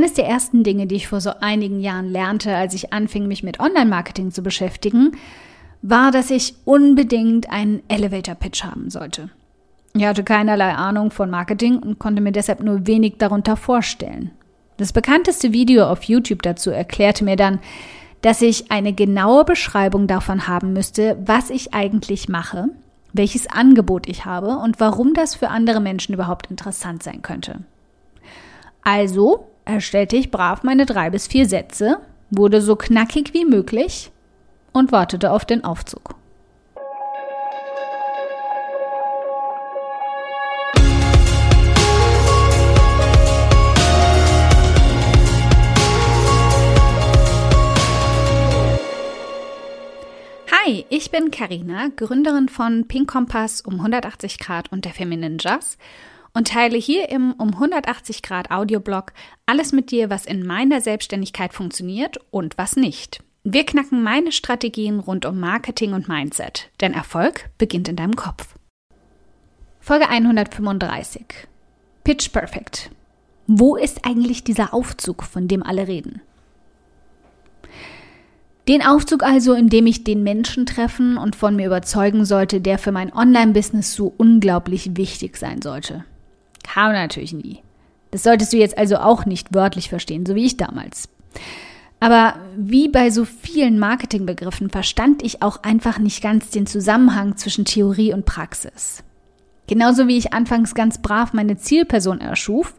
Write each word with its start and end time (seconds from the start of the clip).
eines 0.00 0.14
der 0.14 0.26
ersten 0.26 0.64
Dinge, 0.64 0.86
die 0.86 0.94
ich 0.94 1.08
vor 1.08 1.20
so 1.20 1.30
einigen 1.40 1.78
Jahren 1.80 2.08
lernte, 2.08 2.56
als 2.56 2.72
ich 2.72 2.90
anfing, 2.90 3.28
mich 3.28 3.42
mit 3.42 3.60
Online-Marketing 3.60 4.30
zu 4.30 4.42
beschäftigen, 4.42 5.12
war, 5.82 6.10
dass 6.10 6.30
ich 6.30 6.54
unbedingt 6.64 7.50
einen 7.50 7.82
Elevator-Pitch 7.88 8.64
haben 8.64 8.88
sollte. 8.88 9.28
Ich 9.92 10.02
hatte 10.06 10.24
keinerlei 10.24 10.72
Ahnung 10.72 11.10
von 11.10 11.28
Marketing 11.28 11.78
und 11.78 11.98
konnte 11.98 12.22
mir 12.22 12.32
deshalb 12.32 12.62
nur 12.62 12.86
wenig 12.86 13.16
darunter 13.18 13.56
vorstellen. 13.56 14.30
Das 14.78 14.94
bekannteste 14.94 15.52
Video 15.52 15.84
auf 15.84 16.04
YouTube 16.04 16.42
dazu 16.42 16.70
erklärte 16.70 17.22
mir 17.22 17.36
dann, 17.36 17.58
dass 18.22 18.40
ich 18.40 18.70
eine 18.70 18.94
genaue 18.94 19.44
Beschreibung 19.44 20.06
davon 20.06 20.48
haben 20.48 20.72
müsste, 20.72 21.18
was 21.26 21.50
ich 21.50 21.74
eigentlich 21.74 22.30
mache, 22.30 22.70
welches 23.12 23.50
Angebot 23.50 24.08
ich 24.08 24.24
habe 24.24 24.56
und 24.56 24.80
warum 24.80 25.12
das 25.12 25.34
für 25.34 25.48
andere 25.48 25.80
Menschen 25.80 26.14
überhaupt 26.14 26.46
interessant 26.46 27.02
sein 27.02 27.20
könnte. 27.20 27.58
Also 28.82 29.49
erstellte 29.64 30.16
ich 30.16 30.30
brav 30.30 30.62
meine 30.62 30.86
drei 30.86 31.10
bis 31.10 31.26
vier 31.26 31.48
Sätze, 31.48 31.98
wurde 32.30 32.60
so 32.60 32.76
knackig 32.76 33.34
wie 33.34 33.44
möglich 33.44 34.10
und 34.72 34.92
wartete 34.92 35.32
auf 35.32 35.44
den 35.44 35.64
Aufzug. 35.64 36.14
Hi, 50.70 50.84
ich 50.88 51.10
bin 51.10 51.30
Karina, 51.30 51.88
Gründerin 51.96 52.48
von 52.48 52.86
Pink 52.86 53.10
Kompass 53.10 53.60
um 53.60 53.74
180 53.76 54.38
Grad 54.38 54.70
und 54.70 54.84
der 54.84 54.92
Feminine 54.92 55.36
Jazz 55.40 55.78
und 56.34 56.48
teile 56.48 56.78
hier 56.78 57.08
im 57.08 57.32
um 57.32 57.54
180 57.54 58.22
Grad 58.22 58.50
Audioblog 58.50 59.12
alles 59.46 59.72
mit 59.72 59.90
dir, 59.90 60.10
was 60.10 60.26
in 60.26 60.46
meiner 60.46 60.80
Selbstständigkeit 60.80 61.52
funktioniert 61.52 62.18
und 62.30 62.56
was 62.58 62.76
nicht. 62.76 63.22
Wir 63.42 63.64
knacken 63.64 64.02
meine 64.02 64.32
Strategien 64.32 65.00
rund 65.00 65.24
um 65.24 65.40
Marketing 65.40 65.94
und 65.94 66.08
Mindset, 66.08 66.70
denn 66.80 66.92
Erfolg 66.92 67.48
beginnt 67.56 67.88
in 67.88 67.96
deinem 67.96 68.14
Kopf. 68.14 68.54
Folge 69.80 70.08
135. 70.08 71.24
Pitch 72.04 72.32
Perfect. 72.32 72.90
Wo 73.46 73.76
ist 73.76 74.04
eigentlich 74.04 74.44
dieser 74.44 74.74
Aufzug, 74.74 75.22
von 75.22 75.48
dem 75.48 75.62
alle 75.62 75.88
reden? 75.88 76.20
Den 78.68 78.86
Aufzug 78.86 79.22
also, 79.22 79.54
in 79.54 79.68
dem 79.68 79.86
ich 79.86 80.04
den 80.04 80.22
Menschen 80.22 80.66
treffen 80.66 81.16
und 81.16 81.34
von 81.34 81.56
mir 81.56 81.66
überzeugen 81.66 82.24
sollte, 82.24 82.60
der 82.60 82.78
für 82.78 82.92
mein 82.92 83.12
Online-Business 83.12 83.94
so 83.94 84.14
unglaublich 84.16 84.96
wichtig 84.96 85.36
sein 85.36 85.62
sollte. 85.62 86.04
Kam 86.72 86.92
natürlich 86.92 87.32
nie. 87.32 87.62
Das 88.12 88.22
solltest 88.22 88.52
du 88.52 88.56
jetzt 88.56 88.78
also 88.78 88.96
auch 88.98 89.24
nicht 89.24 89.54
wörtlich 89.54 89.88
verstehen, 89.88 90.24
so 90.24 90.34
wie 90.34 90.44
ich 90.44 90.56
damals. 90.56 91.08
Aber 91.98 92.36
wie 92.56 92.88
bei 92.88 93.10
so 93.10 93.24
vielen 93.24 93.78
Marketingbegriffen 93.78 94.70
verstand 94.70 95.22
ich 95.22 95.42
auch 95.42 95.62
einfach 95.62 95.98
nicht 95.98 96.22
ganz 96.22 96.50
den 96.50 96.66
Zusammenhang 96.66 97.36
zwischen 97.36 97.64
Theorie 97.64 98.14
und 98.14 98.24
Praxis. 98.24 99.02
Genauso 99.66 100.08
wie 100.08 100.16
ich 100.16 100.32
anfangs 100.32 100.74
ganz 100.74 100.98
brav 100.98 101.32
meine 101.32 101.56
Zielperson 101.56 102.20
erschuf 102.20 102.74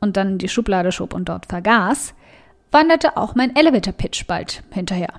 und 0.00 0.16
dann 0.16 0.38
die 0.38 0.48
Schublade 0.48 0.90
schob 0.90 1.14
und 1.14 1.28
dort 1.28 1.46
vergaß, 1.46 2.14
wanderte 2.70 3.16
auch 3.16 3.34
mein 3.34 3.54
Elevator 3.54 3.92
Pitch 3.92 4.26
bald 4.26 4.62
hinterher. 4.70 5.14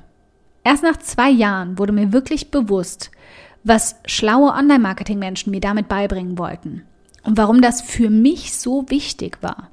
Erst 0.63 0.83
nach 0.83 0.97
zwei 0.97 1.29
Jahren 1.29 1.77
wurde 1.77 1.93
mir 1.93 2.11
wirklich 2.11 2.51
bewusst, 2.51 3.11
was 3.63 3.95
schlaue 4.05 4.51
Online-Marketing-Menschen 4.51 5.51
mir 5.51 5.61
damit 5.61 5.87
beibringen 5.87 6.37
wollten 6.37 6.83
und 7.23 7.37
warum 7.37 7.61
das 7.61 7.81
für 7.81 8.09
mich 8.09 8.53
so 8.53 8.89
wichtig 8.89 9.37
war. 9.41 9.69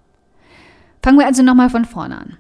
Fangen 1.02 1.18
wir 1.18 1.26
also 1.26 1.42
nochmal 1.42 1.70
von 1.70 1.84
vorne 1.84 2.18
an. 2.18 2.36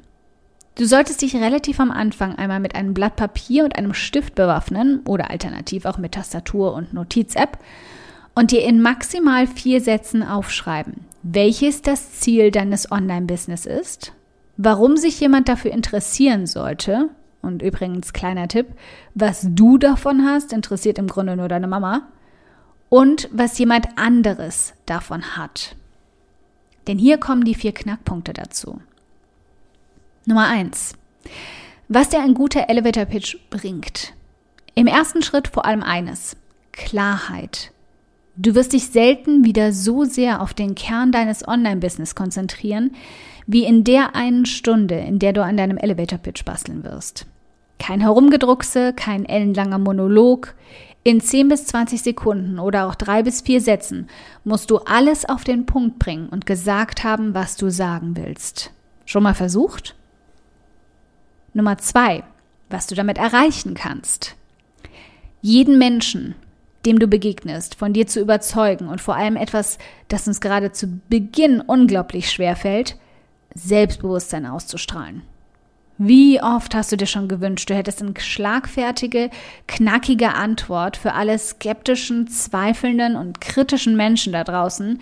Du 0.74 0.84
solltest 0.84 1.22
dich 1.22 1.34
relativ 1.34 1.80
am 1.80 1.90
Anfang 1.90 2.36
einmal 2.36 2.60
mit 2.60 2.76
einem 2.76 2.94
Blatt 2.94 3.16
Papier 3.16 3.64
und 3.64 3.76
einem 3.76 3.94
Stift 3.94 4.36
bewaffnen 4.36 5.00
oder 5.06 5.30
alternativ 5.30 5.84
auch 5.86 5.98
mit 5.98 6.12
Tastatur 6.12 6.72
und 6.74 6.94
Notiz-App 6.94 7.58
und 8.36 8.52
dir 8.52 8.62
in 8.64 8.80
maximal 8.80 9.48
vier 9.48 9.80
Sätzen 9.80 10.22
aufschreiben, 10.22 11.04
welches 11.24 11.82
das 11.82 12.12
Ziel 12.20 12.52
deines 12.52 12.92
Online-Business 12.92 13.66
ist, 13.66 14.12
warum 14.56 14.96
sich 14.96 15.18
jemand 15.18 15.48
dafür 15.48 15.72
interessieren 15.72 16.46
sollte. 16.46 17.08
Und 17.42 17.62
übrigens, 17.62 18.12
kleiner 18.12 18.46
Tipp, 18.46 18.68
was 19.14 19.46
du 19.50 19.78
davon 19.78 20.24
hast, 20.24 20.52
interessiert 20.52 20.98
im 20.98 21.08
Grunde 21.08 21.36
nur 21.36 21.48
deine 21.48 21.66
Mama. 21.66 22.02
Und 22.88 23.28
was 23.32 23.58
jemand 23.58 23.98
anderes 23.98 24.72
davon 24.86 25.36
hat. 25.36 25.76
Denn 26.86 26.98
hier 26.98 27.18
kommen 27.18 27.44
die 27.44 27.54
vier 27.54 27.72
Knackpunkte 27.72 28.32
dazu. 28.32 28.80
Nummer 30.24 30.46
eins: 30.46 30.94
Was 31.88 32.08
dir 32.08 32.20
ein 32.20 32.34
guter 32.34 32.68
Elevator 32.68 33.04
Pitch 33.04 33.36
bringt. 33.50 34.14
Im 34.74 34.86
ersten 34.86 35.22
Schritt 35.22 35.48
vor 35.48 35.66
allem 35.66 35.82
eines. 35.82 36.36
Klarheit. 36.72 37.72
Du 38.36 38.54
wirst 38.54 38.72
dich 38.72 38.86
selten 38.86 39.44
wieder 39.44 39.72
so 39.72 40.04
sehr 40.04 40.40
auf 40.40 40.54
den 40.54 40.76
Kern 40.76 41.10
deines 41.10 41.46
Online-Business 41.46 42.14
konzentrieren, 42.14 42.92
wie 43.48 43.64
in 43.64 43.82
der 43.82 44.14
einen 44.14 44.46
Stunde, 44.46 44.94
in 44.94 45.18
der 45.18 45.32
du 45.32 45.42
an 45.42 45.56
deinem 45.56 45.76
Elevator-Pitch 45.76 46.44
basteln 46.44 46.84
wirst. 46.84 47.26
Kein 47.80 48.00
Herumgedruckse, 48.00 48.92
kein 48.92 49.24
ellenlanger 49.24 49.78
Monolog. 49.78 50.54
In 51.08 51.22
10 51.22 51.48
bis 51.48 51.64
20 51.64 52.02
Sekunden 52.02 52.58
oder 52.58 52.86
auch 52.86 52.94
drei 52.94 53.22
bis 53.22 53.40
vier 53.40 53.62
Sätzen 53.62 54.10
musst 54.44 54.70
du 54.70 54.76
alles 54.76 55.26
auf 55.26 55.42
den 55.42 55.64
Punkt 55.64 55.98
bringen 55.98 56.28
und 56.28 56.44
gesagt 56.44 57.02
haben, 57.02 57.32
was 57.32 57.56
du 57.56 57.70
sagen 57.70 58.14
willst. 58.14 58.72
Schon 59.06 59.22
mal 59.22 59.32
versucht? 59.32 59.94
Nummer 61.54 61.78
zwei, 61.78 62.24
was 62.68 62.88
du 62.88 62.94
damit 62.94 63.16
erreichen 63.16 63.72
kannst. 63.72 64.36
Jeden 65.40 65.78
Menschen, 65.78 66.34
dem 66.84 66.98
du 66.98 67.06
begegnest, 67.08 67.76
von 67.76 67.94
dir 67.94 68.06
zu 68.06 68.20
überzeugen 68.20 68.88
und 68.88 69.00
vor 69.00 69.16
allem 69.16 69.36
etwas, 69.36 69.78
das 70.08 70.28
uns 70.28 70.42
gerade 70.42 70.72
zu 70.72 71.00
Beginn 71.08 71.62
unglaublich 71.62 72.30
schwer 72.30 72.54
fällt, 72.54 72.98
Selbstbewusstsein 73.54 74.44
auszustrahlen. 74.44 75.22
Wie 76.00 76.40
oft 76.40 76.76
hast 76.76 76.92
du 76.92 76.96
dir 76.96 77.06
schon 77.06 77.26
gewünscht, 77.26 77.68
du 77.68 77.74
hättest 77.74 78.00
eine 78.00 78.14
schlagfertige, 78.16 79.30
knackige 79.66 80.32
Antwort 80.32 80.96
für 80.96 81.12
alle 81.14 81.36
skeptischen, 81.36 82.28
zweifelnden 82.28 83.16
und 83.16 83.40
kritischen 83.40 83.96
Menschen 83.96 84.32
da 84.32 84.44
draußen, 84.44 85.00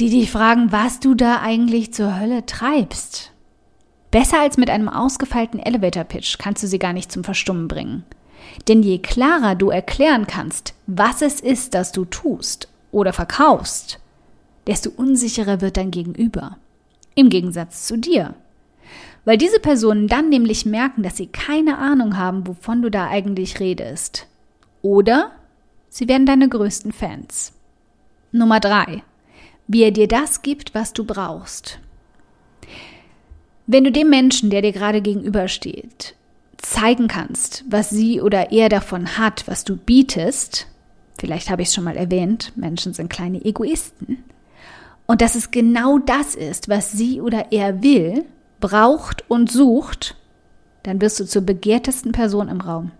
die 0.00 0.10
dich 0.10 0.32
fragen, 0.32 0.72
was 0.72 0.98
du 0.98 1.14
da 1.14 1.40
eigentlich 1.40 1.94
zur 1.94 2.18
Hölle 2.18 2.44
treibst. 2.44 3.30
Besser 4.10 4.40
als 4.40 4.56
mit 4.56 4.68
einem 4.68 4.88
ausgefeilten 4.88 5.60
Elevator-Pitch 5.60 6.38
kannst 6.38 6.64
du 6.64 6.66
sie 6.66 6.80
gar 6.80 6.92
nicht 6.92 7.12
zum 7.12 7.22
Verstummen 7.22 7.68
bringen. 7.68 8.04
Denn 8.66 8.82
je 8.82 8.98
klarer 8.98 9.54
du 9.54 9.70
erklären 9.70 10.26
kannst, 10.26 10.74
was 10.88 11.22
es 11.22 11.40
ist, 11.40 11.74
das 11.74 11.92
du 11.92 12.04
tust 12.04 12.66
oder 12.90 13.12
verkaufst, 13.12 14.00
desto 14.66 14.90
unsicherer 14.90 15.60
wird 15.60 15.76
dein 15.76 15.92
Gegenüber. 15.92 16.56
Im 17.14 17.28
Gegensatz 17.28 17.86
zu 17.86 17.96
dir. 17.96 18.34
Weil 19.24 19.36
diese 19.36 19.60
Personen 19.60 20.08
dann 20.08 20.28
nämlich 20.28 20.66
merken, 20.66 21.02
dass 21.02 21.16
sie 21.16 21.26
keine 21.26 21.78
Ahnung 21.78 22.16
haben, 22.16 22.46
wovon 22.46 22.82
du 22.82 22.90
da 22.90 23.08
eigentlich 23.08 23.60
redest. 23.60 24.26
Oder 24.82 25.32
sie 25.88 26.08
werden 26.08 26.26
deine 26.26 26.48
größten 26.48 26.92
Fans. 26.92 27.52
Nummer 28.32 28.60
drei: 28.60 29.02
Wie 29.66 29.82
er 29.82 29.90
dir 29.90 30.08
das 30.08 30.42
gibt, 30.42 30.74
was 30.74 30.92
du 30.92 31.04
brauchst. 31.04 31.78
Wenn 33.66 33.84
du 33.84 33.92
dem 33.92 34.10
Menschen, 34.10 34.50
der 34.50 34.62
dir 34.62 34.72
gerade 34.72 35.00
gegenübersteht, 35.00 36.16
zeigen 36.56 37.08
kannst, 37.08 37.64
was 37.68 37.90
sie 37.90 38.20
oder 38.20 38.50
er 38.50 38.68
davon 38.68 39.16
hat, 39.16 39.46
was 39.46 39.64
du 39.64 39.76
bietest, 39.76 40.66
vielleicht 41.18 41.50
habe 41.50 41.62
ich 41.62 41.68
es 41.68 41.74
schon 41.74 41.84
mal 41.84 41.96
erwähnt, 41.96 42.52
Menschen 42.56 42.94
sind 42.94 43.10
kleine 43.10 43.44
Egoisten, 43.44 44.24
und 45.06 45.22
dass 45.22 45.34
es 45.34 45.50
genau 45.50 45.98
das 45.98 46.34
ist, 46.34 46.68
was 46.68 46.92
sie 46.92 47.20
oder 47.20 47.52
er 47.52 47.82
will, 47.82 48.24
braucht 48.60 49.28
und 49.28 49.50
sucht, 49.50 50.16
dann 50.82 51.00
wirst 51.00 51.20
du 51.20 51.26
zur 51.26 51.42
begehrtesten 51.42 52.12
Person 52.12 52.48
im 52.48 52.60
Raum. 52.60 52.92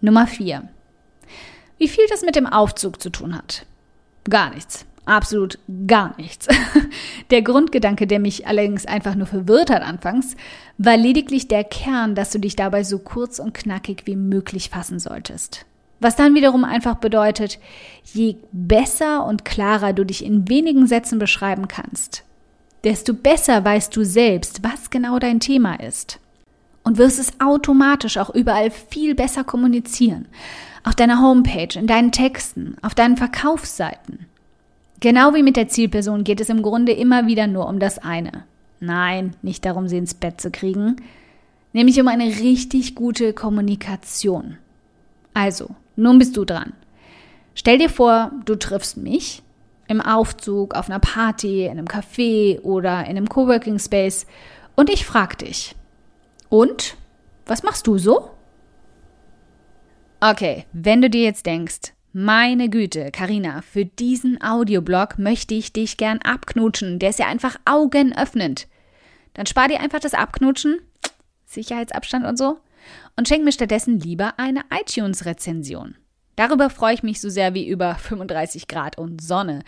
Nummer 0.00 0.26
vier: 0.26 0.68
Wie 1.78 1.88
viel 1.88 2.04
das 2.08 2.22
mit 2.22 2.36
dem 2.36 2.46
Aufzug 2.46 3.00
zu 3.00 3.10
tun 3.10 3.36
hat? 3.36 3.66
Gar 4.28 4.50
nichts. 4.50 4.86
Absolut 5.04 5.58
gar 5.88 6.14
nichts. 6.16 6.46
Der 7.30 7.42
Grundgedanke, 7.42 8.06
der 8.06 8.20
mich 8.20 8.46
allerdings 8.46 8.86
einfach 8.86 9.16
nur 9.16 9.26
verwirrt 9.26 9.68
hat 9.70 9.82
anfangs, 9.82 10.36
war 10.78 10.96
lediglich 10.96 11.48
der 11.48 11.64
Kern, 11.64 12.14
dass 12.14 12.30
du 12.30 12.38
dich 12.38 12.54
dabei 12.54 12.84
so 12.84 12.98
kurz 13.00 13.38
und 13.40 13.52
knackig 13.52 14.02
wie 14.04 14.16
möglich 14.16 14.70
fassen 14.70 15.00
solltest. 15.00 15.66
Was 15.98 16.16
dann 16.16 16.34
wiederum 16.34 16.64
einfach 16.64 16.96
bedeutet, 16.96 17.58
je 18.04 18.36
besser 18.52 19.24
und 19.24 19.44
klarer 19.44 19.92
du 19.92 20.04
dich 20.04 20.24
in 20.24 20.48
wenigen 20.48 20.86
Sätzen 20.86 21.18
beschreiben 21.18 21.68
kannst, 21.68 22.24
desto 22.84 23.14
besser 23.14 23.64
weißt 23.64 23.94
du 23.96 24.04
selbst, 24.04 24.62
was 24.62 24.90
genau 24.90 25.18
dein 25.18 25.40
Thema 25.40 25.74
ist. 25.80 26.18
Und 26.84 26.98
wirst 26.98 27.18
es 27.18 27.40
automatisch 27.40 28.18
auch 28.18 28.30
überall 28.30 28.70
viel 28.70 29.14
besser 29.14 29.44
kommunizieren. 29.44 30.26
Auf 30.84 30.96
deiner 30.96 31.22
Homepage, 31.22 31.78
in 31.78 31.86
deinen 31.86 32.10
Texten, 32.10 32.76
auf 32.82 32.94
deinen 32.94 33.16
Verkaufsseiten. 33.16 34.26
Genau 34.98 35.34
wie 35.34 35.42
mit 35.42 35.56
der 35.56 35.68
Zielperson 35.68 36.24
geht 36.24 36.40
es 36.40 36.48
im 36.48 36.62
Grunde 36.62 36.92
immer 36.92 37.26
wieder 37.26 37.46
nur 37.46 37.68
um 37.68 37.78
das 37.78 37.98
eine. 37.98 38.44
Nein, 38.80 39.36
nicht 39.42 39.64
darum, 39.64 39.86
sie 39.86 39.98
ins 39.98 40.14
Bett 40.14 40.40
zu 40.40 40.50
kriegen, 40.50 40.96
nämlich 41.72 42.00
um 42.00 42.08
eine 42.08 42.26
richtig 42.26 42.96
gute 42.96 43.32
Kommunikation. 43.32 44.58
Also, 45.34 45.70
nun 45.94 46.18
bist 46.18 46.36
du 46.36 46.44
dran. 46.44 46.72
Stell 47.54 47.78
dir 47.78 47.90
vor, 47.90 48.32
du 48.44 48.56
triffst 48.56 48.96
mich 48.96 49.42
im 49.88 50.00
Aufzug, 50.00 50.74
auf 50.74 50.88
einer 50.88 51.00
Party, 51.00 51.64
in 51.64 51.72
einem 51.72 51.86
Café 51.86 52.60
oder 52.60 53.00
in 53.00 53.16
einem 53.16 53.28
Coworking 53.28 53.78
Space 53.78 54.26
und 54.74 54.90
ich 54.90 55.04
frag 55.04 55.38
dich. 55.38 55.74
Und? 56.48 56.96
Was 57.46 57.62
machst 57.62 57.86
du 57.86 57.98
so? 57.98 58.30
Okay, 60.20 60.64
wenn 60.72 61.02
du 61.02 61.10
dir 61.10 61.22
jetzt 61.22 61.46
denkst, 61.46 61.92
meine 62.12 62.68
Güte, 62.68 63.10
Karina, 63.10 63.62
für 63.62 63.84
diesen 63.84 64.40
Audioblog 64.42 65.18
möchte 65.18 65.54
ich 65.54 65.72
dich 65.72 65.96
gern 65.96 66.18
abknutschen. 66.18 66.98
Der 66.98 67.10
ist 67.10 67.18
ja 67.18 67.26
einfach 67.26 67.56
augenöffnend. 67.64 68.68
Dann 69.34 69.46
spar 69.46 69.68
dir 69.68 69.80
einfach 69.80 69.98
das 69.98 70.14
Abknutschen, 70.14 70.80
Sicherheitsabstand 71.46 72.26
und 72.26 72.36
so, 72.36 72.58
und 73.16 73.28
schenk 73.28 73.44
mir 73.44 73.52
stattdessen 73.52 73.98
lieber 73.98 74.34
eine 74.38 74.60
iTunes-Rezension. 74.70 75.96
Darüber 76.36 76.70
freue 76.70 76.94
ich 76.94 77.02
mich 77.02 77.20
so 77.20 77.28
sehr 77.28 77.54
wie 77.54 77.68
über 77.68 77.94
35 77.94 78.68
Grad 78.68 78.98
und 78.98 79.20
Sonne. 79.20 79.62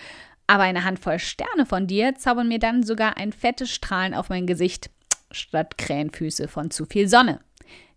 Aber 0.47 0.65
eine 0.65 0.85
Handvoll 0.85 1.19
Sterne 1.19 1.67
von 1.67 1.87
dir 1.87 2.15
zaubern 2.17 2.49
mir 2.49 2.59
dann 2.59 2.83
sogar 2.83 3.17
ein 3.17 3.33
fettes 3.33 3.71
Strahlen 3.71 4.15
auf 4.15 4.29
mein 4.29 4.47
Gesicht 4.47 4.91
statt 5.31 5.79
Krähenfüße 5.79 6.49
von 6.49 6.71
zu 6.71 6.85
viel 6.85 7.09
Sonne. 7.09 7.41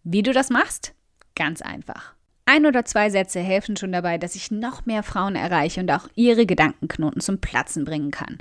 Wie 0.04 0.24
du 0.24 0.32
das 0.32 0.50
machst? 0.50 0.94
Ganz 1.36 1.62
einfach. 1.62 2.14
Ein 2.46 2.66
oder 2.66 2.86
zwei 2.86 3.10
Sätze 3.10 3.42
helfen 3.42 3.76
schon 3.76 3.92
dabei, 3.92 4.18
dass 4.18 4.36
ich 4.36 4.52
noch 4.52 4.86
mehr 4.86 5.04
Frauen 5.04 5.36
erreiche 5.36 5.82
und 5.82 5.92
auch 5.92 6.08
ihre 6.16 6.46
Gedankenknoten 6.46 7.22
zum 7.22 7.42
Platzen 7.42 7.84
bringen 7.84 8.12
kann. 8.12 8.38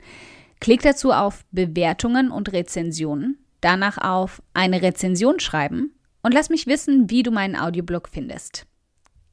Klick 0.60 0.82
dazu 0.82 1.12
auf 1.12 1.44
Bewertungen 1.50 2.30
und 2.30 2.52
Rezensionen, 2.52 3.38
danach 3.60 3.98
auf 3.98 4.42
eine 4.54 4.80
Rezension 4.80 5.40
schreiben 5.40 5.92
und 6.22 6.32
lass 6.32 6.50
mich 6.50 6.66
wissen, 6.66 7.10
wie 7.10 7.24
du 7.24 7.32
meinen 7.32 7.56
Audioblog 7.56 8.08
findest. 8.08 8.66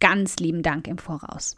Ganz 0.04 0.36
lieben 0.36 0.64
Dank 0.64 0.90
im 0.90 0.98
Voraus. 0.98 1.56